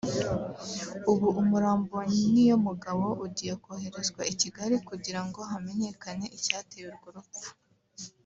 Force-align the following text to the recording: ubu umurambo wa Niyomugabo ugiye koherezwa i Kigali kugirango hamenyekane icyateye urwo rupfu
ubu 1.11 1.27
umurambo 1.41 1.91
wa 1.99 2.05
Niyomugabo 2.33 3.07
ugiye 3.25 3.53
koherezwa 3.63 4.21
i 4.31 4.33
Kigali 4.41 4.75
kugirango 4.87 5.39
hamenyekane 5.49 6.25
icyateye 6.37 6.85
urwo 6.89 7.09
rupfu 7.15 7.49